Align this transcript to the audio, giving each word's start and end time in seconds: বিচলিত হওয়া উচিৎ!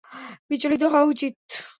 বিচলিত 0.51 0.83
হওয়া 0.83 1.09
উচিৎ! 1.11 1.35